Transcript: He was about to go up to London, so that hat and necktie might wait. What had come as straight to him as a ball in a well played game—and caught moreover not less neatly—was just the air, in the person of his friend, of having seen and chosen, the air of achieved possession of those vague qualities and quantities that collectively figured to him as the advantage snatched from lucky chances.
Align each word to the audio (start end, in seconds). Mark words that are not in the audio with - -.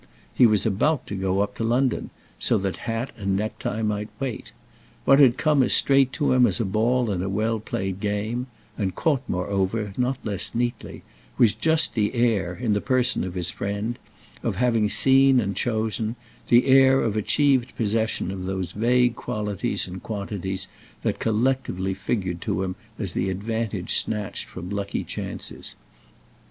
He 0.33 0.47
was 0.47 0.65
about 0.65 1.05
to 1.05 1.15
go 1.15 1.41
up 1.41 1.53
to 1.57 1.63
London, 1.63 2.09
so 2.39 2.57
that 2.57 2.77
hat 2.89 3.11
and 3.17 3.37
necktie 3.37 3.83
might 3.83 4.09
wait. 4.19 4.51
What 5.05 5.19
had 5.19 5.37
come 5.37 5.61
as 5.61 5.73
straight 5.73 6.11
to 6.13 6.31
him 6.33 6.47
as 6.47 6.59
a 6.59 6.65
ball 6.65 7.11
in 7.11 7.21
a 7.21 7.29
well 7.29 7.59
played 7.59 7.99
game—and 7.99 8.95
caught 8.95 9.21
moreover 9.27 9.93
not 9.97 10.17
less 10.25 10.55
neatly—was 10.55 11.53
just 11.53 11.93
the 11.93 12.15
air, 12.15 12.55
in 12.55 12.73
the 12.73 12.81
person 12.81 13.23
of 13.23 13.35
his 13.35 13.51
friend, 13.51 13.99
of 14.41 14.55
having 14.55 14.89
seen 14.89 15.39
and 15.39 15.55
chosen, 15.55 16.15
the 16.47 16.65
air 16.65 16.99
of 17.01 17.15
achieved 17.15 17.75
possession 17.75 18.31
of 18.31 18.45
those 18.45 18.71
vague 18.71 19.15
qualities 19.15 19.85
and 19.85 20.01
quantities 20.01 20.67
that 21.03 21.19
collectively 21.19 21.93
figured 21.93 22.41
to 22.41 22.63
him 22.63 22.75
as 22.97 23.13
the 23.13 23.29
advantage 23.29 23.93
snatched 23.99 24.45
from 24.45 24.71
lucky 24.71 25.03
chances. 25.03 25.75